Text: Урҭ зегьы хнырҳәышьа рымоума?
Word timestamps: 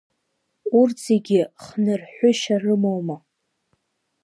Урҭ 0.79 0.97
зегьы 1.07 1.41
хнырҳәышьа 1.63 2.55
рымоума? 2.63 3.17